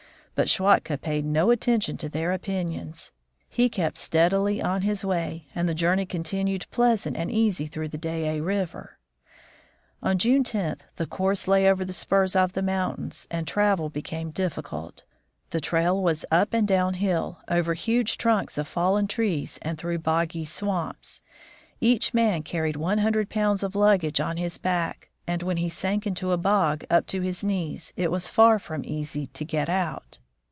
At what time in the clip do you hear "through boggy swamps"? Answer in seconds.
19.77-21.21